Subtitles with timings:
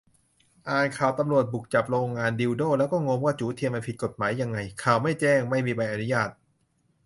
[0.69, 4.57] อ่านข่าวตำรวจบุกจับโรงงานดิลโด้ แล้วก็งงว่า จู๋เทียมมันผิดกฎหมายยังไง?
[4.83, 6.29] ข่าวไม่แจ้ง ไม่มีใบอนุญาต?